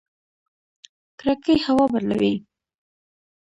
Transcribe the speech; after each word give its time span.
کړکۍ 1.19 1.57
هوا 1.65 1.85
بدلوي 1.93 2.33